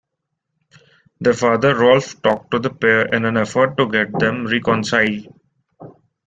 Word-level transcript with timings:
Their 1.19 1.33
father, 1.35 1.75
Rolf 1.77 2.23
talked 2.23 2.49
to 2.49 2.57
the 2.57 2.71
pair 2.71 3.05
in 3.13 3.23
an 3.23 3.37
effort 3.37 3.77
to 3.77 3.87
get 3.87 4.11
them 4.17 4.47
reconciled. 4.47 5.27